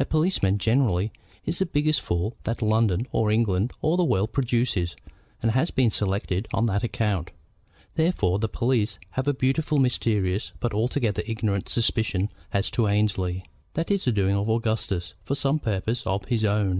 [0.00, 1.12] A policeman, generally,
[1.46, 4.96] is the biggest fool that London, or England, or the world produces,
[5.42, 7.30] and has been selected on that account.
[7.94, 13.44] Therefore the police have a beautifully mysterious but altogether ignorant suspicion as to Annesley.
[13.74, 16.68] That is the doing of Augustus, for some purpose of his own.